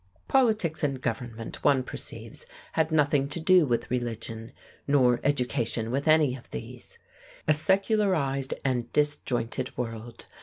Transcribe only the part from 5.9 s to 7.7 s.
with any of these. A